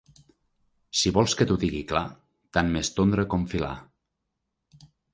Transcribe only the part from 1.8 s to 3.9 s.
clar, tant m'és tondre com filar.